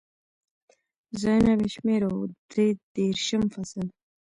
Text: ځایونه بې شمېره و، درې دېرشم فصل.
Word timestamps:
ځایونه 1.19 1.53
بې 1.59 1.67
شمېره 1.75 2.09
و، 2.13 2.17
درې 2.49 2.67
دېرشم 2.95 3.43
فصل. 3.53 3.85